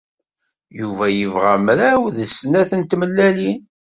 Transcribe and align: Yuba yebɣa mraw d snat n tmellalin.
Yuba 0.79 1.05
yebɣa 1.17 1.55
mraw 1.65 2.01
d 2.15 2.17
snat 2.27 2.71
n 2.79 2.81
tmellalin. 2.83 3.59